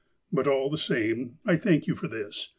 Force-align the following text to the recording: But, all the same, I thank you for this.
But, 0.31 0.47
all 0.47 0.71
the 0.71 0.79
same, 0.79 1.37
I 1.45 1.57
thank 1.57 1.85
you 1.85 1.93
for 1.93 2.07
this. 2.07 2.49